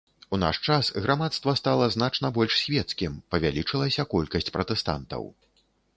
У 0.35 0.37
наш 0.43 0.59
час 0.67 0.87
грамадства 1.03 1.53
стала 1.59 1.89
значна 1.97 2.31
больш 2.37 2.57
свецкім, 2.63 3.19
павялічылася 3.35 4.09
колькасць 4.15 4.51
пратэстантаў. 4.57 5.23